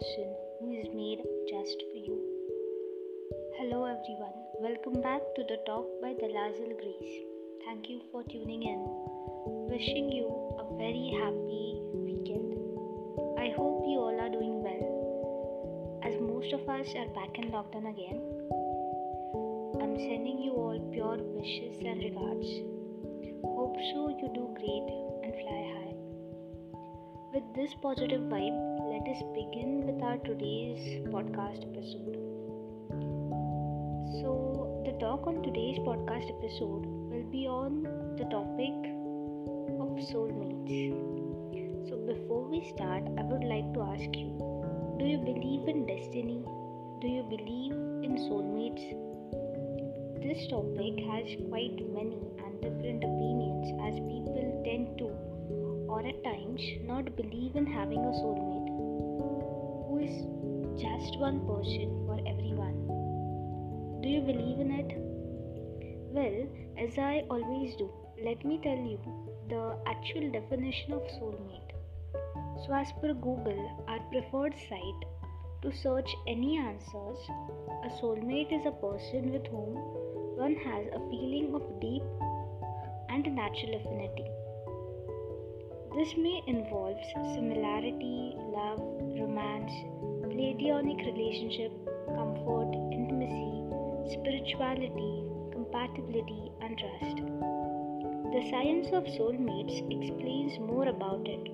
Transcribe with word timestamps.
person 0.00 0.34
who 0.58 0.72
is 0.72 0.88
made 0.94 1.20
just 1.48 1.82
for 1.90 1.98
you. 1.98 2.16
Hello, 3.58 3.84
everyone. 3.84 4.36
Welcome 4.58 5.02
back 5.02 5.20
to 5.36 5.42
the 5.42 5.58
Talk 5.66 5.86
by 6.00 6.12
Dalazil 6.20 6.72
Grace. 6.80 7.16
Thank 7.66 7.90
you 7.90 8.00
for 8.10 8.22
tuning 8.24 8.62
in. 8.62 8.80
Wishing 9.68 10.10
you 10.10 10.26
a 10.58 10.64
very 10.78 11.12
happy 11.20 11.82
weekend. 11.92 12.56
I 13.44 13.52
hope 13.58 13.84
you 13.92 13.98
all 14.00 14.18
are 14.24 14.30
doing 14.30 14.62
well. 14.62 16.00
As 16.02 16.18
most 16.18 16.52
of 16.54 16.66
us 16.66 16.88
are 16.96 17.12
back 17.18 17.36
in 17.36 17.50
lockdown 17.50 17.90
again, 17.92 18.20
I'm 19.82 19.96
sending 19.98 20.40
you 20.40 20.52
all 20.52 20.80
pure 20.92 21.18
wishes 21.18 21.76
and 21.84 22.02
regards. 22.08 22.48
Hope 23.44 23.76
so 23.92 24.08
you 24.08 24.32
do 24.32 24.48
great 24.56 24.86
and 25.24 25.34
fly 25.42 25.60
high. 25.76 25.94
With 27.34 27.44
this 27.54 27.74
positive 27.82 28.22
vibe, 28.22 28.79
let 29.00 29.16
us 29.16 29.22
begin 29.34 29.86
with 29.86 30.02
our 30.02 30.18
today's 30.18 31.00
podcast 31.12 31.62
episode. 31.64 32.16
So, 34.20 34.82
the 34.84 34.92
talk 35.00 35.26
on 35.26 35.42
today's 35.42 35.78
podcast 35.78 36.28
episode 36.28 36.84
will 36.84 37.24
be 37.30 37.46
on 37.46 37.84
the 38.18 38.24
topic 38.24 38.76
of 39.80 39.88
soulmates. 40.10 40.92
So, 41.88 41.96
before 41.96 42.44
we 42.44 42.60
start, 42.74 43.04
I 43.16 43.22
would 43.22 43.44
like 43.44 43.72
to 43.72 43.80
ask 43.80 44.16
you 44.16 44.36
do 44.98 45.06
you 45.06 45.18
believe 45.18 45.68
in 45.68 45.86
destiny? 45.86 46.44
Do 47.00 47.08
you 47.08 47.22
believe 47.22 47.72
in 48.04 48.18
soulmates? 48.28 48.84
This 50.20 50.46
topic 50.48 51.00
has 51.08 51.24
quite 51.48 51.80
many 51.94 52.20
and 52.44 52.60
different 52.60 53.02
opinions 53.04 53.72
as 53.88 53.94
people 53.94 54.62
tend 54.66 54.98
to 54.98 55.08
or 55.88 56.06
at 56.06 56.22
times 56.22 56.60
not 56.84 57.16
believe 57.16 57.56
in 57.56 57.66
having 57.66 57.98
a 57.98 58.12
soulmate 58.20 58.49
just 60.80 61.18
one 61.18 61.40
person 61.46 61.90
for 62.06 62.18
everyone. 62.26 62.76
Do 64.02 64.08
you 64.08 64.22
believe 64.22 64.60
in 64.60 64.70
it? 64.80 64.94
Well, 66.16 66.48
as 66.78 66.96
I 66.96 67.24
always 67.28 67.74
do, 67.76 67.90
let 68.24 68.42
me 68.46 68.58
tell 68.62 68.80
you 68.92 68.98
the 69.50 69.76
actual 69.86 70.30
definition 70.30 70.94
of 70.94 71.02
soulmate. 71.16 71.74
So, 72.64 72.72
as 72.72 72.92
per 72.92 73.12
Google, 73.12 73.60
our 73.88 74.00
preferred 74.10 74.54
site 74.70 75.04
to 75.62 75.76
search 75.82 76.10
any 76.26 76.56
answers, 76.56 77.18
a 77.84 77.90
soulmate 78.00 78.58
is 78.58 78.64
a 78.64 78.78
person 78.86 79.32
with 79.32 79.46
whom 79.48 79.76
one 80.40 80.56
has 80.64 80.86
a 80.86 81.04
feeling 81.10 81.54
of 81.54 81.80
deep 81.80 82.02
and 83.10 83.34
natural 83.34 83.74
affinity. 83.76 84.30
This 85.94 86.16
may 86.16 86.40
involve 86.46 86.96
similarity, 87.34 88.34
love, 88.56 88.80
romance, 89.20 89.72
platonic 90.40 91.00
relationship, 91.04 91.70
comfort, 92.16 92.72
intimacy, 92.92 93.60
spirituality, 94.12 95.24
compatibility, 95.52 96.50
and 96.62 96.78
trust. 96.78 97.16
The 98.32 98.48
science 98.48 98.88
of 98.94 99.04
soulmates 99.16 99.76
explains 99.96 100.58
more 100.60 100.88
about 100.88 101.28
it. 101.28 101.44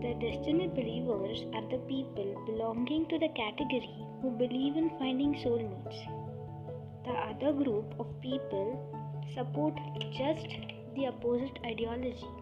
The 0.00 0.14
destiny 0.24 0.68
believers 0.68 1.44
are 1.52 1.68
the 1.68 1.82
people 1.86 2.32
belonging 2.46 3.06
to 3.10 3.18
the 3.18 3.28
category 3.36 3.94
who 4.22 4.30
believe 4.30 4.78
in 4.78 4.88
finding 4.98 5.34
soulmates. 5.34 6.00
The 7.04 7.12
other 7.12 7.52
group 7.52 7.92
of 8.00 8.06
people 8.22 8.68
support 9.34 9.74
just 10.16 10.48
the 10.96 11.08
opposite 11.08 11.58
ideology. 11.66 12.32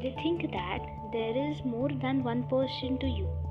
They 0.00 0.14
think 0.22 0.52
that 0.52 0.86
there 1.12 1.36
is 1.50 1.64
more 1.64 1.90
than 2.00 2.22
one 2.22 2.44
person 2.44 2.98
to 3.00 3.06
you. 3.08 3.41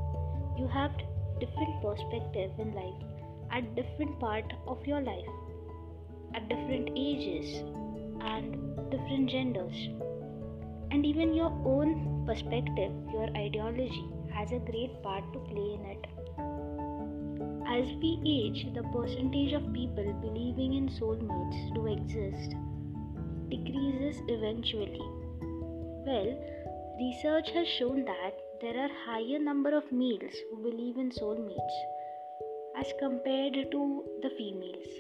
You 0.62 0.68
have 0.68 0.92
different 1.40 1.82
perspective 1.82 2.52
in 2.60 2.76
life 2.76 3.04
at 3.52 3.76
different 3.76 4.20
part 4.20 4.54
of 4.68 4.86
your 4.86 5.02
life, 5.02 5.32
at 6.36 6.48
different 6.50 6.92
ages 6.96 7.64
and 8.22 8.76
different 8.92 9.28
genders. 9.32 9.90
And 10.92 11.04
even 11.04 11.34
your 11.34 11.52
own 11.66 12.28
perspective, 12.28 12.92
your 13.12 13.28
ideology 13.36 14.06
has 14.36 14.52
a 14.52 14.60
great 14.60 15.02
part 15.02 15.24
to 15.34 15.40
play 15.40 15.74
in 15.74 15.86
it. 15.96 16.06
As 17.68 17.96
we 17.96 18.22
age, 18.24 18.68
the 18.76 18.84
percentage 18.94 19.54
of 19.54 19.74
people 19.74 20.14
believing 20.22 20.76
in 20.76 20.90
soulmates 20.90 21.74
do 21.74 21.88
exist 21.88 22.54
decreases 23.50 24.22
eventually. 24.28 25.02
Well, 26.06 26.38
research 27.00 27.50
has 27.50 27.68
shown 27.68 28.06
that 28.06 28.51
there 28.62 28.78
are 28.78 28.92
higher 29.04 29.40
number 29.40 29.76
of 29.76 29.92
males 29.92 30.36
who 30.48 30.58
believe 30.64 30.98
in 31.04 31.10
soulmates 31.10 31.78
as 32.78 32.94
compared 33.00 33.56
to 33.72 34.04
the 34.22 34.30
females. 34.38 34.92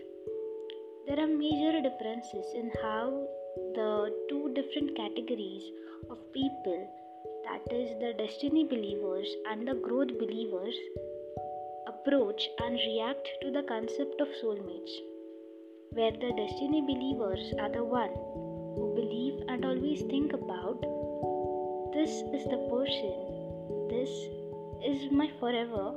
There 1.06 1.20
are 1.20 1.28
major 1.28 1.80
differences 1.80 2.48
in 2.56 2.72
how 2.82 3.28
the 3.76 4.12
two 4.30 4.52
different 4.56 4.96
categories 4.96 5.64
of 6.10 6.18
people 6.34 6.90
that 7.46 7.72
is 7.72 7.92
the 8.00 8.14
destiny 8.18 8.64
believers 8.64 9.30
and 9.52 9.68
the 9.68 9.76
growth 9.76 10.18
believers 10.18 10.76
approach 11.88 12.50
and 12.64 12.80
react 12.88 13.30
to 13.44 13.52
the 13.52 13.64
concept 13.74 14.20
of 14.22 14.40
soulmates 14.42 14.96
where 15.92 16.18
the 16.24 16.34
destiny 16.42 16.82
believers 16.82 17.54
are 17.60 17.72
the 17.78 17.84
one 17.84 18.16
who 18.74 18.92
believe 18.96 19.44
and 19.50 19.64
always 19.66 20.02
think 20.14 20.34
about 20.34 20.82
this 21.94 22.10
is 22.40 22.46
the 22.56 22.62
person 22.74 23.41
this 23.91 24.12
is 24.90 25.12
my 25.12 25.29
forever. 25.40 25.94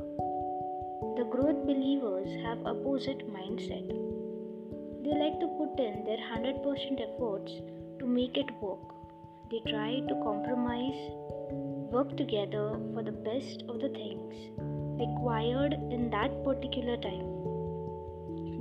The 1.16 1.27
growth 1.32 1.60
believers 1.65 2.31
have 2.44 2.66
opposite 2.66 3.21
mindset. 3.34 3.87
They 5.05 5.15
like 5.21 5.38
to 5.43 5.47
put 5.59 5.78
in 5.78 6.03
their 6.04 6.16
100% 6.16 7.03
efforts 7.04 7.53
to 8.00 8.06
make 8.06 8.37
it 8.37 8.50
work. 8.60 8.81
They 9.49 9.60
try 9.71 10.00
to 10.09 10.15
compromise 10.25 10.99
work 11.93 12.16
together 12.16 12.66
for 12.93 13.04
the 13.04 13.16
best 13.28 13.62
of 13.69 13.78
the 13.81 13.91
things 13.91 14.34
required 15.04 15.75
in 15.93 16.10
that 16.10 16.43
particular 16.43 16.97
time. 16.97 17.28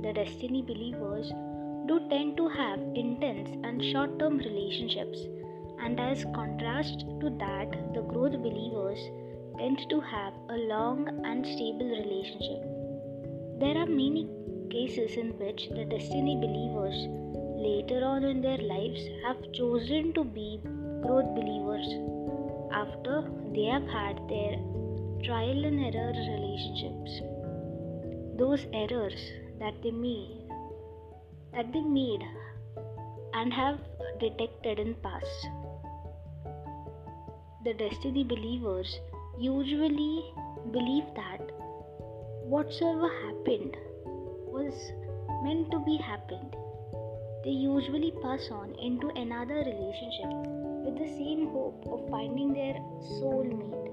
The 0.02 0.12
destiny 0.12 0.62
believers 0.62 1.32
do 1.88 1.98
tend 2.08 2.36
to 2.36 2.48
have 2.50 2.78
intense 2.94 3.50
and 3.64 3.84
short 3.84 4.16
term 4.20 4.38
relationships, 4.38 5.18
and 5.82 5.98
as 5.98 6.24
contrast 6.36 7.00
to 7.20 7.30
that, 7.40 7.94
the 7.94 8.02
growth 8.02 8.40
believers 8.48 9.00
tend 9.58 9.78
to 9.90 10.00
have 10.00 10.34
a 10.50 10.56
long 10.72 11.08
and 11.24 11.46
stable 11.46 11.90
relationship. 11.90 12.62
There 13.60 13.76
are 13.78 13.86
many 13.86 14.28
cases 14.70 15.16
in 15.16 15.38
which 15.38 15.68
the 15.68 15.84
destiny 15.84 16.36
believers 16.36 17.06
later 17.66 18.04
on 18.04 18.24
in 18.24 18.40
their 18.42 18.58
lives 18.58 19.02
have 19.24 19.52
chosen 19.52 20.12
to 20.14 20.24
be 20.24 20.60
growth 21.02 21.34
believers 21.34 21.88
after 22.72 23.30
they 23.54 23.64
have 23.64 23.86
had 23.86 24.16
their 24.28 24.56
trial 25.24 25.64
and 25.64 25.84
error 25.84 26.12
relationships. 26.12 27.20
Those 28.36 28.66
errors 28.72 29.30
that 29.60 29.74
they 29.82 29.92
made 29.92 30.40
that 31.52 31.72
they 31.72 31.82
made 31.82 32.22
and 33.32 33.52
have 33.52 33.78
detected 34.18 34.80
in 34.80 34.94
past 34.94 35.48
the 37.64 37.74
destiny 37.74 38.24
believers 38.24 38.98
usually 39.38 40.32
believe 40.70 41.04
that 41.16 41.40
whatsoever 42.54 43.08
happened 43.26 43.76
was 44.56 44.92
meant 45.42 45.70
to 45.70 45.80
be 45.80 45.96
happened 45.96 46.56
they 47.44 47.50
usually 47.50 48.12
pass 48.22 48.48
on 48.50 48.74
into 48.80 49.08
another 49.16 49.60
relationship 49.70 50.30
with 50.86 50.96
the 50.98 51.10
same 51.18 51.48
hope 51.48 51.84
of 51.86 52.08
finding 52.10 52.52
their 52.54 52.74
soulmate 53.18 53.92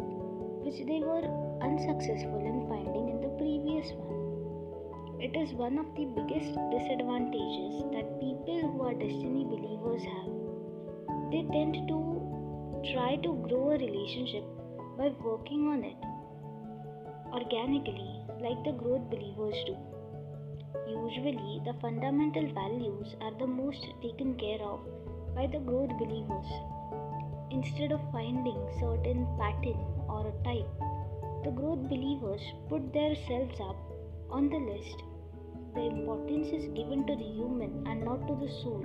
which 0.64 0.80
they 0.88 1.00
were 1.00 1.26
unsuccessful 1.62 2.42
in 2.54 2.66
finding 2.70 3.10
in 3.10 3.22
the 3.22 3.34
previous 3.38 3.92
one 3.94 4.22
it 5.24 5.36
is 5.38 5.54
one 5.54 5.78
of 5.78 5.86
the 5.96 6.06
biggest 6.18 6.56
disadvantages 6.72 7.84
that 7.94 8.20
people 8.20 8.60
who 8.62 8.82
are 8.82 8.94
destiny 8.96 9.46
believers 9.46 10.02
have. 10.02 10.32
They 11.30 11.44
tend 11.54 11.76
to 11.90 12.00
try 12.92 13.18
to 13.18 13.34
grow 13.48 13.70
a 13.70 13.78
relationship 13.78 14.44
by 15.02 15.10
working 15.28 15.62
on 15.74 15.84
it 15.84 16.02
organically, 17.34 18.12
like 18.40 18.64
the 18.64 18.74
growth 18.82 19.10
believers 19.10 19.56
do. 19.66 19.76
Usually, 20.88 21.62
the 21.66 21.74
fundamental 21.82 22.48
values 22.54 23.16
are 23.22 23.34
the 23.40 23.48
most 23.48 23.84
taken 24.04 24.36
care 24.36 24.62
of 24.62 24.80
by 25.36 25.48
the 25.48 25.60
growth 25.60 25.94
believers. 25.98 26.52
Instead 27.50 27.92
of 27.92 28.12
finding 28.12 28.60
certain 28.80 29.26
pattern 29.40 29.82
or 30.08 30.28
a 30.28 30.44
type, 30.44 30.70
the 31.46 31.52
growth 31.62 31.90
believers 31.90 32.42
put 32.70 32.94
themselves 32.94 33.60
up 33.70 33.78
on 34.30 34.50
the 34.50 34.64
list 34.72 35.02
the 35.76 35.84
importance 35.88 36.48
is 36.48 36.66
given 36.78 37.06
to 37.08 37.16
the 37.16 37.30
human 37.40 37.88
and 37.88 38.04
not 38.04 38.28
to 38.28 38.36
the 38.36 38.52
soul, 38.62 38.84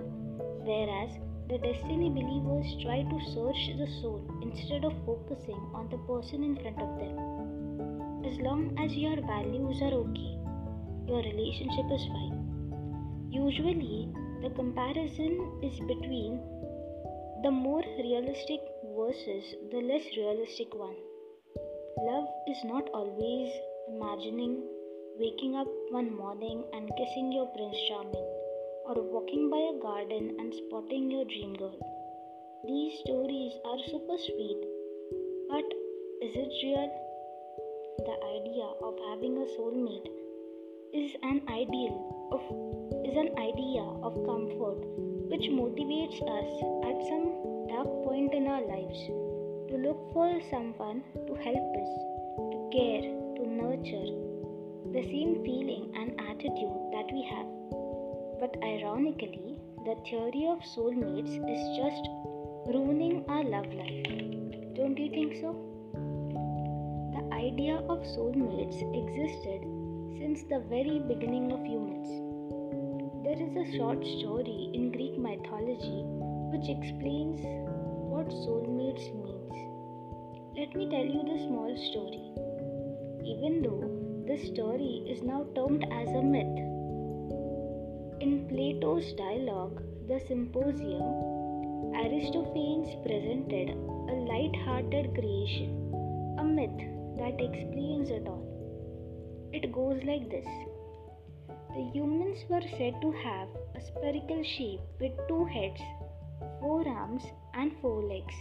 whereas 0.64 1.10
the 1.48 1.58
destiny 1.58 2.08
believers 2.10 2.66
try 2.82 3.02
to 3.10 3.18
search 3.32 3.62
the 3.78 3.86
soul 4.00 4.20
instead 4.42 4.84
of 4.84 4.92
focusing 5.06 5.60
on 5.72 5.88
the 5.90 5.98
person 6.08 6.42
in 6.42 6.56
front 6.62 6.80
of 6.86 6.90
them. 6.98 7.16
as 8.28 8.38
long 8.46 8.62
as 8.84 8.96
your 9.00 9.16
values 9.26 9.80
are 9.86 9.94
okay, 9.98 10.32
your 11.08 11.22
relationship 11.26 11.92
is 11.96 12.06
fine. 12.14 12.38
Usually, 13.30 14.08
the 14.42 14.50
comparison 14.50 15.32
is 15.62 15.78
between 15.92 16.40
the 17.44 17.50
more 17.50 17.84
realistic 17.98 18.60
versus 18.98 19.54
the 19.70 19.82
less 19.90 20.06
realistic 20.16 20.74
one. 20.74 20.96
Love 22.08 22.28
is 22.48 22.64
not 22.64 22.90
always 22.92 23.52
imagining 23.94 24.54
waking 25.20 25.54
up 25.54 25.68
one 25.90 26.10
morning 26.16 26.64
and 26.72 26.90
kissing 26.98 27.30
your 27.32 27.46
Prince 27.56 27.76
Charming, 27.88 28.26
or 28.88 29.02
walking 29.02 29.50
by 29.50 29.58
a 29.58 29.80
garden 29.82 30.36
and 30.38 30.54
spotting 30.54 31.10
your 31.10 31.24
dream 31.24 31.54
girl. 31.54 31.78
These 32.66 33.00
stories 33.00 33.52
are 33.64 33.78
super 33.86 34.16
sweet, 34.16 34.60
but 35.50 35.66
is 36.22 36.36
it 36.42 36.52
real? 36.62 36.92
The 38.06 38.16
idea 38.38 38.68
of 38.86 38.94
having 39.10 39.38
a 39.42 39.46
soulmate 39.58 40.06
is 40.94 41.16
an 41.22 41.42
ideal 41.50 41.96
of 42.30 42.42
is 43.08 43.16
an 43.16 43.30
idea 43.38 43.82
of 44.06 44.14
comfort 44.30 44.86
which 45.32 45.50
motivates 45.50 46.22
us 46.36 46.50
at 46.88 47.08
some 47.10 47.26
dark 47.68 47.90
point 48.06 48.34
in 48.34 48.46
our 48.46 48.64
lives 48.66 49.02
to 49.68 49.82
look 49.82 49.98
for 50.12 50.40
someone 50.48 51.02
to 51.26 51.34
help 51.34 51.68
us, 51.82 51.92
to 52.54 52.58
care, 52.70 53.02
to 53.34 53.42
nurture 53.50 54.10
the 54.94 55.02
same 55.10 55.42
feeling 55.44 55.92
and 55.96 56.20
attitude 56.30 56.78
that 56.94 57.10
we 57.12 57.22
have. 57.34 57.55
But 58.38 58.56
ironically, 58.62 59.56
the 59.86 59.94
theory 60.08 60.46
of 60.46 60.58
soulmates 60.60 61.36
is 61.54 61.76
just 61.76 62.08
ruining 62.66 63.24
our 63.28 63.42
love 63.44 63.72
life. 63.72 64.06
Don't 64.74 64.98
you 64.98 65.08
think 65.08 65.36
so? 65.40 65.54
The 67.14 67.34
idea 67.34 67.76
of 67.88 68.00
soulmates 68.14 68.82
existed 69.00 69.62
since 70.18 70.42
the 70.50 70.60
very 70.68 70.98
beginning 70.98 71.50
of 71.50 71.64
humans. 71.64 72.08
There 73.24 73.40
is 73.40 73.56
a 73.56 73.76
short 73.78 74.04
story 74.04 74.70
in 74.74 74.92
Greek 74.92 75.18
mythology 75.18 76.02
which 76.52 76.68
explains 76.68 77.40
what 78.12 78.28
soulmates 78.28 79.08
means. 79.16 79.56
Let 80.58 80.76
me 80.76 80.90
tell 80.90 81.06
you 81.06 81.22
the 81.24 81.42
small 81.46 81.74
story. 81.88 82.32
Even 83.24 83.62
though 83.62 83.86
this 84.26 84.46
story 84.48 85.04
is 85.08 85.22
now 85.22 85.46
termed 85.54 85.86
as 85.90 86.08
a 86.10 86.22
myth. 86.22 86.75
In 88.18 88.48
Plato's 88.48 89.12
dialogue, 89.12 89.82
The 90.08 90.18
Symposium, 90.26 91.02
Aristophanes 91.94 92.88
presented 93.06 93.70
a 94.08 94.14
light 94.30 94.56
hearted 94.64 95.12
creation, 95.14 95.92
a 96.38 96.42
myth 96.42 96.80
that 97.18 97.38
explains 97.38 98.08
it 98.08 98.26
all. 98.26 98.42
It 99.52 99.70
goes 99.70 100.02
like 100.04 100.30
this 100.30 100.46
The 101.74 101.90
humans 101.92 102.38
were 102.48 102.62
said 102.78 102.94
to 103.02 103.12
have 103.12 103.48
a 103.74 103.82
spherical 103.82 104.42
shape 104.42 104.80
with 104.98 105.12
two 105.28 105.44
heads, 105.44 105.82
four 106.60 106.88
arms, 106.88 107.22
and 107.52 107.70
four 107.82 108.02
legs. 108.02 108.34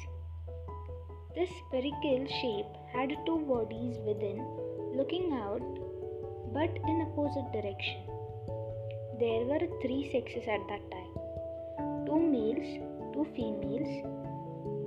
This 1.35 1.49
spherical 1.67 2.25
shape 2.41 2.71
had 2.93 3.17
two 3.25 3.39
bodies 3.39 3.97
within 4.07 4.39
looking 4.95 5.33
out 5.33 5.61
but 6.53 6.69
in 6.87 7.01
opposite 7.01 7.51
direction. 7.51 8.14
There 9.19 9.45
were 9.45 9.61
three 9.81 10.09
sexes 10.11 10.45
at 10.45 10.67
that 10.67 10.81
time 10.91 12.05
two 12.05 12.19
males, 12.19 12.71
two 13.13 13.25
females, 13.33 13.91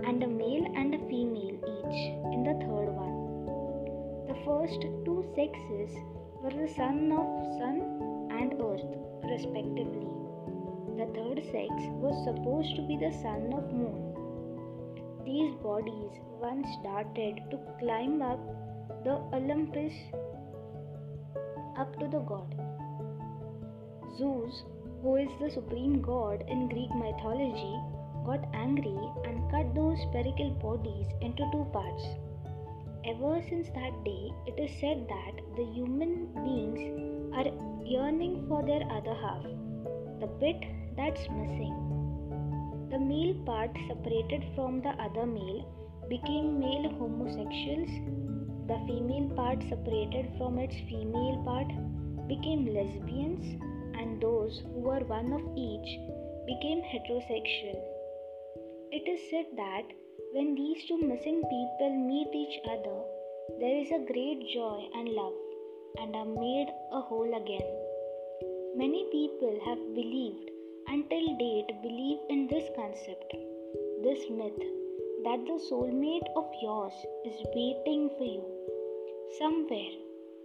and 0.06 0.22
a 0.22 0.26
male 0.26 0.66
and 0.76 0.94
a 0.94 0.98
female 1.08 1.56
each 1.70 2.00
in 2.34 2.44
the 2.44 2.52
third 2.64 2.90
one. 2.98 3.14
The 4.28 4.36
first 4.44 4.82
two 5.06 5.24
sexes 5.34 5.96
were 6.42 6.50
the 6.50 6.68
son 6.74 7.10
of 7.10 7.26
sun 7.56 7.80
and 8.30 8.52
earth, 8.60 8.92
respectively. 9.32 10.12
The 11.00 11.08
third 11.16 11.42
sex 11.50 11.72
was 12.04 12.22
supposed 12.28 12.76
to 12.76 12.82
be 12.86 12.98
the 12.98 13.12
son 13.22 13.50
of 13.54 13.72
moon. 13.72 14.12
These 15.24 15.54
bodies 15.62 16.20
once 16.38 16.68
started 16.80 17.44
to 17.50 17.58
climb 17.78 18.20
up 18.20 18.40
the 19.04 19.22
Olympus 19.32 19.94
up 21.78 21.98
to 21.98 22.08
the 22.08 22.20
god. 22.20 22.67
Zeus, 24.18 24.64
who 25.02 25.16
is 25.16 25.30
the 25.40 25.50
supreme 25.50 26.02
god 26.02 26.44
in 26.48 26.68
Greek 26.68 26.92
mythology, 26.94 27.76
got 28.26 28.44
angry 28.52 28.98
and 29.24 29.50
cut 29.50 29.74
those 29.74 30.00
spherical 30.02 30.50
bodies 30.62 31.06
into 31.20 31.48
two 31.52 31.64
parts. 31.72 32.04
Ever 33.04 33.40
since 33.48 33.68
that 33.68 34.04
day, 34.04 34.32
it 34.46 34.58
is 34.58 34.78
said 34.80 35.06
that 35.08 35.40
the 35.56 35.64
human 35.72 36.26
beings 36.44 36.82
are 37.34 37.46
yearning 37.86 38.44
for 38.48 38.62
their 38.66 38.82
other 38.90 39.14
half, 39.14 39.42
the 40.20 40.26
bit 40.26 40.64
that's 40.96 41.30
missing. 41.30 41.76
The 42.90 42.98
male 42.98 43.34
part 43.46 43.70
separated 43.86 44.44
from 44.54 44.82
the 44.82 44.94
other 45.08 45.26
male 45.26 45.64
became 46.08 46.58
male 46.58 46.90
homosexuals 46.98 47.90
the 48.68 48.78
female 48.86 49.30
part 49.34 49.62
separated 49.66 50.26
from 50.36 50.58
its 50.58 50.76
female 50.88 51.42
part 51.42 51.68
became 52.28 52.66
lesbians, 52.66 53.46
and 53.98 54.20
those 54.22 54.62
who 54.64 54.80
were 54.80 55.04
one 55.12 55.32
of 55.32 55.44
each 55.56 55.90
became 56.46 56.82
heterosexual. 56.90 57.80
It 58.90 59.08
is 59.14 59.20
said 59.30 59.46
that 59.56 59.84
when 60.32 60.54
these 60.54 60.84
two 60.86 60.98
missing 60.98 61.42
people 61.54 61.92
meet 62.06 62.30
each 62.34 62.58
other, 62.70 62.98
there 63.60 63.76
is 63.76 63.90
a 63.90 64.06
great 64.12 64.40
joy 64.54 64.88
and 64.94 65.08
love 65.08 65.34
and 66.00 66.14
are 66.14 66.24
made 66.24 66.68
a 66.92 67.00
whole 67.00 67.32
again. 67.42 67.68
Many 68.76 69.06
people 69.12 69.58
have 69.66 69.94
believed 69.94 70.50
until 70.86 71.26
date 71.38 71.70
believe 71.82 72.18
in 72.30 72.46
this 72.48 72.68
concept, 72.76 73.34
this 74.02 74.24
myth 74.30 74.62
that 75.24 75.44
the 75.46 75.58
soulmate 75.68 76.28
of 76.36 76.46
yours 76.62 76.92
is 77.24 77.46
waiting 77.54 78.08
for 78.16 78.24
you 78.24 78.44
somewhere 79.38 79.94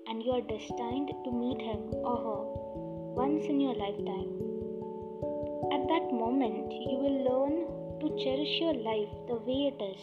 and 0.07 0.23
you 0.23 0.31
are 0.31 0.41
destined 0.41 1.11
to 1.23 1.31
meet 1.31 1.61
him 1.61 1.93
or 2.03 2.17
her 2.25 2.42
once 3.15 3.45
in 3.45 3.59
your 3.59 3.75
lifetime. 3.75 4.29
At 5.75 5.87
that 5.87 6.11
moment, 6.11 6.71
you 6.71 6.97
will 7.03 7.19
learn 7.29 7.55
to 8.01 8.23
cherish 8.23 8.59
your 8.59 8.73
life 8.73 9.13
the 9.27 9.35
way 9.47 9.71
it 9.71 9.79
is. 9.81 10.01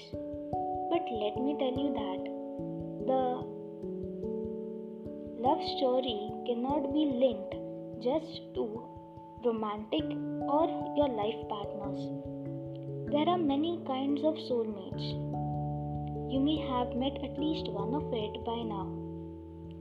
But 0.91 1.05
let 1.23 1.37
me 1.45 1.57
tell 1.63 1.77
you 1.83 1.91
that 2.01 2.23
the 3.11 3.23
love 5.47 5.63
story 5.77 6.19
cannot 6.47 6.93
be 6.93 7.05
linked 7.25 7.55
just 8.03 8.41
to 8.55 8.65
romantic 9.45 10.07
or 10.57 10.67
your 10.97 11.09
life 11.09 11.41
partners. 11.49 12.01
There 13.13 13.29
are 13.29 13.39
many 13.39 13.83
kinds 13.87 14.23
of 14.25 14.35
soulmates 14.49 15.31
you 16.31 16.39
may 16.39 16.59
have 16.59 16.95
met 16.95 17.17
at 17.25 17.37
least 17.37 17.67
one 17.69 17.93
of 17.93 18.05
it 18.15 18.35
by 18.45 18.63
now. 18.63 18.87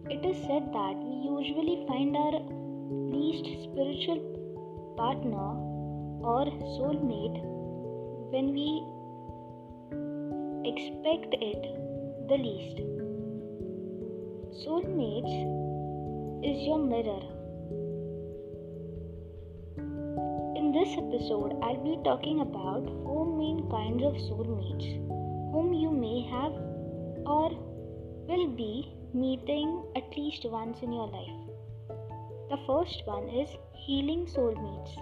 It 0.10 0.26
is 0.26 0.38
said 0.48 0.74
that 0.74 0.96
we 0.98 1.18
usually 1.30 1.86
find 1.88 2.18
our 2.18 2.42
least 2.90 3.46
spiritual 3.64 4.20
partner 4.98 5.50
or 6.26 6.46
soulmate 6.76 7.40
when 8.32 8.52
we 8.54 8.70
expect 10.70 11.36
it 11.40 11.62
the 12.30 12.38
least. 12.38 12.78
Soulmates 14.62 15.36
is 16.44 16.68
your 16.68 16.80
mirror. 16.80 17.22
In 20.58 20.72
this 20.72 20.90
episode, 20.98 21.58
I'll 21.62 21.84
be 21.84 21.98
talking 22.04 22.42
about 22.42 22.86
four 23.04 23.26
main 23.38 23.70
kinds 23.70 24.04
of 24.04 24.14
soulmates 24.30 24.88
whom 25.54 25.74
you 25.74 25.92
may 25.92 26.22
have 26.30 26.54
or 27.26 27.52
will 28.28 28.48
be 28.48 28.94
meeting 29.14 29.84
at 29.96 30.18
least 30.18 30.46
once 30.46 30.78
in 30.82 30.92
your 30.92 31.08
life. 31.08 31.39
The 32.50 32.58
first 32.66 33.04
one 33.06 33.30
is 33.30 33.50
healing 33.74 34.26
soulmates. 34.26 34.94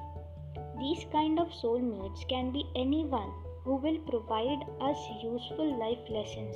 These 0.79 1.05
kind 1.13 1.39
of 1.39 1.47
soulmates 1.47 2.27
can 2.27 2.51
be 2.51 2.65
anyone 2.75 3.31
who 3.63 3.77
will 3.77 3.99
provide 3.99 4.65
us 4.81 4.97
useful 5.23 5.79
life 5.79 6.09
lessons. 6.09 6.55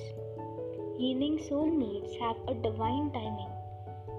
Healing 0.98 1.38
soulmates 1.38 2.20
have 2.20 2.36
a 2.50 2.56
divine 2.56 3.10
timing. 3.14 3.54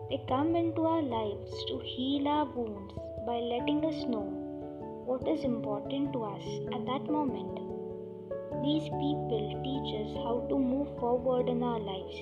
They 0.09 0.25
come 0.27 0.57
into 0.57 0.87
our 0.87 1.03
lives 1.03 1.53
to 1.69 1.79
heal 1.85 2.27
our 2.27 2.47
wounds 2.47 2.95
by 3.27 3.37
letting 3.37 3.85
us 3.85 4.05
know 4.05 4.25
what 5.05 5.29
is 5.29 5.45
important 5.45 6.15
to 6.15 6.23
us 6.25 6.47
at 6.73 6.87
that 6.87 7.05
moment. 7.05 7.55
These 8.65 8.89
people 8.89 9.61
teach 9.63 9.95
us 10.01 10.15
how 10.25 10.47
to 10.49 10.59
move 10.59 10.89
forward 10.99 11.51
in 11.51 11.63
our 11.63 11.81
lives. 11.81 12.19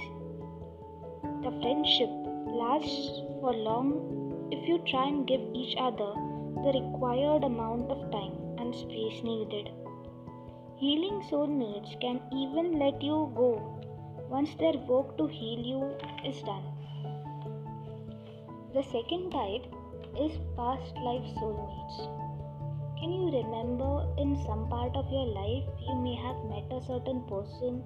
The 1.45 1.53
friendship 1.63 2.11
lasts 2.47 3.23
for 3.41 3.53
long 3.53 4.21
if 4.53 4.69
you 4.69 4.79
try 4.91 5.07
and 5.09 5.27
give 5.27 5.41
each 5.55 5.75
other 5.79 6.13
the 6.65 6.73
required 6.79 7.45
amount 7.45 7.91
of 7.91 8.11
time 8.11 8.33
and 8.59 8.75
space 8.75 9.23
needed. 9.23 9.71
Healing 10.79 11.23
soulmates 11.31 11.99
can 12.01 12.21
even 12.33 12.79
let 12.79 13.03
you 13.03 13.33
go 13.37 13.51
once 14.29 14.55
their 14.55 14.79
work 14.89 15.17
to 15.19 15.27
heal 15.27 15.61
you 15.73 15.81
is 16.25 16.43
done. 16.43 16.65
The 18.75 18.83
second 18.83 19.31
type 19.31 19.67
is 20.19 20.39
past 20.57 20.95
life 21.05 21.27
soulmates. 21.39 21.97
Can 22.99 23.13
you 23.13 23.27
remember 23.39 24.07
in 24.19 24.37
some 24.45 24.69
part 24.69 24.95
of 24.95 25.11
your 25.11 25.27
life 25.27 25.65
you 25.89 25.97
may 25.97 26.15
have 26.17 26.45
met 26.51 26.71
a 26.71 26.85
certain 26.85 27.23
person 27.29 27.83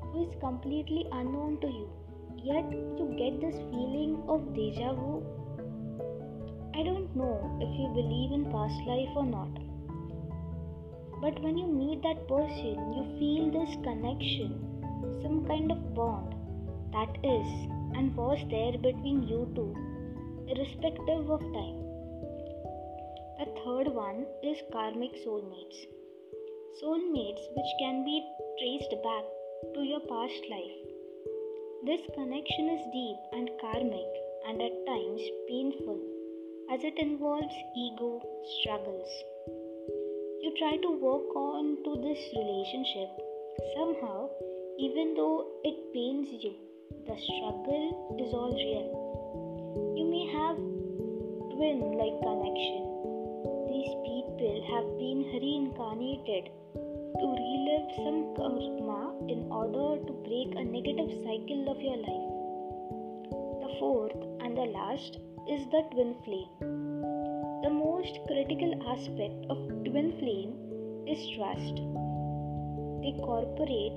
who 0.00 0.28
is 0.28 0.34
completely 0.40 1.06
unknown 1.12 1.60
to 1.60 1.66
you, 1.66 1.88
yet 2.36 2.70
you 2.72 3.14
get 3.18 3.40
this 3.40 3.56
feeling 3.70 4.22
of 4.28 4.54
deja 4.54 4.92
vu? 4.92 5.37
I 6.78 6.84
don't 6.84 7.16
know 7.16 7.58
if 7.60 7.70
you 7.76 7.88
believe 7.92 8.30
in 8.30 8.44
past 8.52 8.80
life 8.86 9.14
or 9.16 9.26
not. 9.26 9.50
But 11.20 11.42
when 11.42 11.58
you 11.58 11.66
meet 11.66 12.04
that 12.04 12.28
person, 12.28 12.76
you 12.94 13.02
feel 13.18 13.50
this 13.50 13.74
connection, 13.82 14.52
some 15.20 15.44
kind 15.48 15.72
of 15.72 15.92
bond 15.96 16.36
that 16.92 17.16
is 17.24 17.48
and 17.98 18.14
was 18.14 18.38
there 18.48 18.78
between 18.78 19.26
you 19.26 19.50
two, 19.56 19.74
irrespective 20.46 21.28
of 21.28 21.40
time. 21.40 21.80
The 23.40 23.48
third 23.64 23.88
one 23.92 24.24
is 24.44 24.62
karmic 24.70 25.16
soulmates. 25.26 25.80
Soulmates 26.80 27.42
which 27.56 27.72
can 27.80 28.04
be 28.04 28.22
traced 28.60 28.94
back 29.02 29.24
to 29.74 29.82
your 29.82 30.00
past 30.06 30.46
life. 30.48 30.78
This 31.86 32.06
connection 32.14 32.70
is 32.76 32.86
deep 32.92 33.18
and 33.32 33.50
karmic 33.60 34.22
and 34.46 34.62
at 34.62 34.86
times 34.86 35.22
painful 35.48 36.17
as 36.70 36.84
it 36.84 36.98
involves 36.98 37.54
ego 37.74 38.20
struggles. 38.60 39.08
You 40.42 40.52
try 40.58 40.76
to 40.76 40.90
work 41.00 41.34
on 41.34 41.78
to 41.84 41.96
this 42.04 42.20
relationship 42.36 43.08
somehow, 43.74 44.28
even 44.78 45.14
though 45.16 45.48
it 45.64 45.76
pains 45.94 46.28
you, 46.44 46.52
the 47.06 47.16
struggle 47.16 48.16
is 48.20 48.34
all 48.34 48.52
real. 48.52 48.88
You 49.96 50.04
may 50.12 50.26
have 50.36 50.56
twin 51.56 51.80
like 51.96 52.20
connection. 52.20 52.84
These 53.72 53.94
people 54.04 54.60
have 54.68 54.86
been 55.00 55.24
reincarnated 55.40 56.52
to 56.76 57.26
relive 57.32 57.88
some 57.96 58.36
karma 58.36 59.16
in 59.26 59.48
order 59.50 60.04
to 60.04 60.12
break 60.28 60.52
a 60.52 60.68
negative 60.68 61.16
cycle 61.24 61.64
of 61.72 61.80
your 61.80 61.96
life. 61.96 62.28
The 63.64 63.72
fourth 63.80 64.20
and 64.44 64.54
the 64.54 64.68
last 64.68 65.18
is 65.48 65.64
the 65.72 65.80
twin 65.92 66.14
flame. 66.24 66.48
The 67.62 67.70
most 67.70 68.18
critical 68.26 68.72
aspect 68.92 69.46
of 69.48 69.56
twin 69.84 70.12
flame 70.20 70.52
is 71.06 71.20
trust. 71.36 71.76
They 73.00 73.12
cooperate 73.24 73.96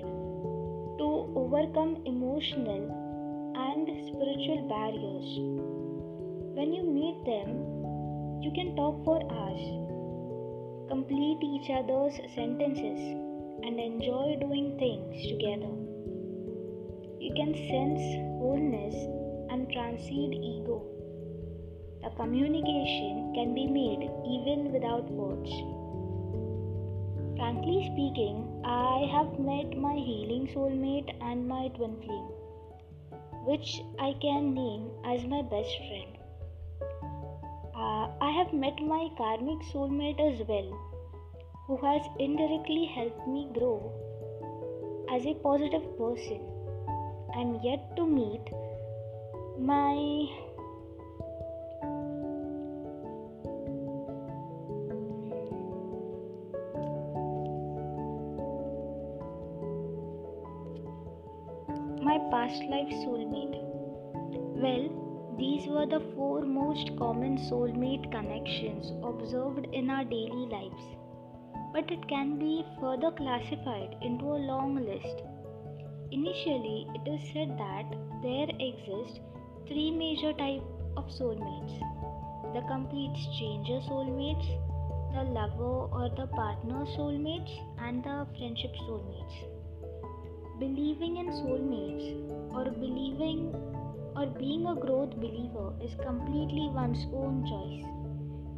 to 0.99 1.09
overcome 1.35 1.97
emotional 2.05 2.83
and 3.55 3.85
spiritual 4.07 4.63
barriers. 4.69 5.27
When 6.55 6.71
you 6.71 6.83
meet 6.83 7.19
them, 7.25 7.49
you 8.41 8.51
can 8.55 8.73
talk 8.77 9.03
for 9.03 9.19
hours, 9.29 9.65
complete 10.87 11.43
each 11.43 11.69
other's 11.69 12.15
sentences, 12.33 13.01
and 13.63 13.77
enjoy 13.77 14.37
doing 14.39 14.77
things 14.79 15.19
together. 15.27 15.75
You 17.19 17.33
can 17.35 17.53
sense 17.67 18.01
wholeness 18.39 18.95
and 19.51 19.69
transcend 19.69 20.33
ego. 20.33 20.90
The 22.03 22.09
communication 22.09 23.31
can 23.35 23.53
be 23.53 23.67
made 23.67 24.09
even 24.25 24.71
without 24.73 25.09
words. 25.11 25.51
Frankly 27.37 27.89
speaking, 27.91 28.61
I 28.65 29.07
have 29.11 29.39
met 29.39 29.77
my 29.77 29.93
healing 29.93 30.47
soulmate 30.53 31.13
and 31.21 31.47
my 31.47 31.67
twin 31.75 31.95
flame, 32.01 32.29
which 33.45 33.83
I 33.99 34.13
can 34.19 34.53
name 34.55 34.89
as 35.05 35.25
my 35.25 35.43
best 35.43 35.77
friend. 35.77 36.17
Uh, 37.75 38.07
I 38.19 38.31
have 38.31 38.51
met 38.51 38.81
my 38.81 39.09
karmic 39.17 39.59
soulmate 39.71 40.19
as 40.19 40.47
well, 40.47 40.71
who 41.67 41.77
has 41.85 42.01
indirectly 42.19 42.85
helped 42.85 43.27
me 43.27 43.47
grow 43.53 43.91
as 45.11 45.25
a 45.25 45.35
positive 45.35 45.85
person. 45.99 46.41
I'm 47.35 47.59
yet 47.63 47.95
to 47.95 48.07
meet 48.07 48.49
my 49.59 50.50
my 62.05 62.17
past 62.31 62.63
life 62.63 62.91
soulmate. 63.03 63.57
Well, 64.63 65.35
these 65.37 65.67
were 65.67 65.85
the 65.85 65.99
four 66.15 66.41
most 66.41 66.89
common 66.97 67.37
soulmate 67.37 68.11
connections 68.11 68.91
observed 69.03 69.67
in 69.71 69.91
our 69.91 70.03
daily 70.03 70.47
lives. 70.53 70.83
But 71.73 71.91
it 71.91 72.07
can 72.09 72.39
be 72.39 72.65
further 72.79 73.11
classified 73.11 73.97
into 74.01 74.25
a 74.25 74.43
long 74.49 74.75
list. 74.77 75.21
Initially, 76.11 76.87
it 76.95 77.07
is 77.07 77.21
said 77.33 77.55
that 77.59 77.85
there 78.23 78.49
exist 78.59 79.21
three 79.67 79.91
major 79.91 80.33
types 80.33 80.65
of 80.97 81.05
soulmates 81.19 81.79
the 82.55 82.61
complete 82.67 83.15
stranger 83.29 83.79
soulmates, 83.87 84.49
the 85.13 85.23
lover 85.23 85.87
or 85.99 86.09
the 86.17 86.27
partner 86.35 86.83
soulmates, 86.97 87.51
and 87.79 88.03
the 88.03 88.27
friendship 88.35 88.73
soulmates 88.87 89.60
believing 90.61 91.17
in 91.17 91.29
soulmates 91.37 92.07
or 92.55 92.65
believing 92.81 93.39
or 94.15 94.25
being 94.41 94.65
a 94.71 94.75
growth 94.75 95.13
believer 95.23 95.69
is 95.85 95.95
completely 96.03 96.65
one's 96.75 97.05
own 97.21 97.39
choice. 97.51 97.85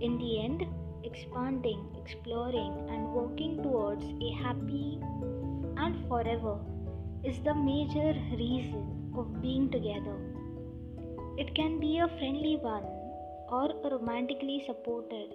In 0.01 0.17
the 0.17 0.31
end, 0.43 0.65
expanding, 1.05 1.81
exploring, 2.01 2.73
and 2.89 3.13
working 3.19 3.55
towards 3.63 4.03
a 4.03 4.31
happy 4.43 4.99
and 5.77 5.95
forever 6.09 6.57
is 7.23 7.39
the 7.47 7.55
major 7.55 8.09
reason 8.41 9.13
of 9.17 9.41
being 9.41 9.71
together. 9.71 10.17
It 11.37 11.55
can 11.55 11.79
be 11.79 11.99
a 11.99 12.11
friendly 12.19 12.57
one, 12.57 12.83
or 13.47 13.71
a 13.85 13.95
romantically 13.95 14.61
supported, 14.65 15.33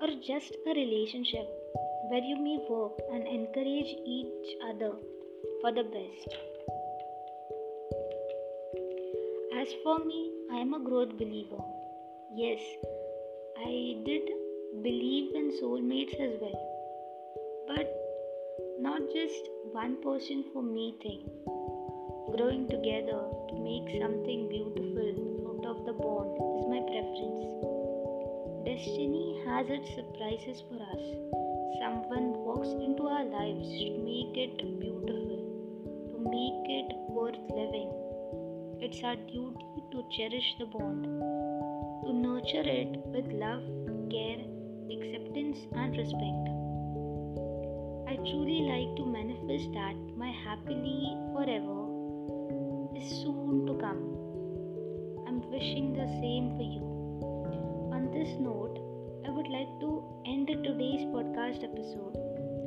or 0.00 0.08
just 0.26 0.56
a 0.66 0.74
relationship 0.82 1.48
where 2.10 2.28
you 2.32 2.36
may 2.50 2.58
work 2.68 3.00
and 3.12 3.26
encourage 3.38 3.94
each 4.04 4.56
other 4.68 4.94
for 5.62 5.70
the 5.70 5.84
best. 5.84 6.30
As 9.60 9.68
for 9.84 10.04
me, 10.04 10.20
I 10.50 10.56
am 10.56 10.74
a 10.74 10.80
growth 10.80 11.16
believer. 11.16 11.62
Yes, 12.34 12.58
I 13.64 14.02
did 14.04 14.22
believe 14.82 15.36
in 15.36 15.52
soulmates 15.60 16.18
as 16.18 16.34
well. 16.40 16.62
But 17.68 17.94
not 18.80 19.02
just 19.14 19.50
one 19.70 20.02
person 20.02 20.44
for 20.52 20.64
me 20.64 20.96
thing. 21.00 21.30
Growing 22.34 22.66
together 22.68 23.22
to 23.50 23.54
make 23.68 24.02
something 24.02 24.48
beautiful 24.48 25.14
out 25.50 25.66
of 25.76 25.86
the 25.86 25.92
bond 25.92 26.34
is 26.58 26.66
my 26.74 26.80
preference. 26.90 27.52
Destiny 28.66 29.40
has 29.46 29.66
its 29.70 29.94
surprises 29.94 30.64
for 30.66 30.82
us. 30.90 31.04
Someone 31.78 32.32
walks 32.48 32.74
into 32.88 33.06
our 33.06 33.24
lives 33.24 33.68
to 33.78 33.90
make 34.10 34.36
it 34.36 34.58
beautiful 34.80 35.41
make 36.30 36.66
it 36.70 36.92
worth 37.08 37.38
living. 37.50 37.90
It's 38.80 39.02
our 39.02 39.16
duty 39.16 39.82
to 39.90 40.04
cherish 40.10 40.54
the 40.58 40.66
bond, 40.66 41.04
to 42.04 42.12
nurture 42.12 42.62
it 42.64 42.96
with 43.06 43.26
love, 43.32 43.62
care, 44.08 44.38
acceptance, 44.94 45.58
and 45.74 45.96
respect. 45.96 46.46
I 48.06 48.16
truly 48.22 48.60
like 48.70 48.94
to 48.98 49.06
manifest 49.06 49.72
that 49.72 49.96
my 50.16 50.30
happily 50.30 51.16
forever 51.34 51.90
is 52.96 53.08
soon 53.22 53.66
to 53.66 53.74
come. 53.82 54.02
I'm 55.26 55.40
wishing 55.50 55.92
the 55.92 56.06
same 56.22 56.54
for 56.56 56.62
you. 56.62 56.86
On 57.94 58.10
this 58.12 58.30
note, 58.38 58.78
I 59.26 59.30
would 59.30 59.48
like 59.48 59.74
to 59.80 60.04
end 60.26 60.48
today's 60.48 61.04
podcast 61.16 61.64
episode. 61.64 62.16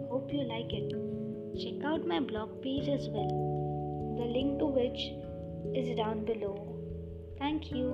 Hope 0.10 0.32
you 0.34 0.44
like 0.44 0.74
it. 0.74 0.92
Check 1.64 1.86
out 1.86 2.06
my 2.06 2.20
blog 2.20 2.62
page 2.62 2.90
as 2.90 3.08
well 3.10 3.45
the 4.18 4.26
link 4.26 4.60
to 4.60 4.66
which 4.66 5.12
is 5.76 5.96
down 5.98 6.26
below. 6.26 6.56
Thank 7.38 7.72
you. 7.72 7.90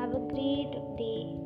Have 0.00 0.10
a 0.10 0.22
great 0.32 0.74
day. 0.98 1.43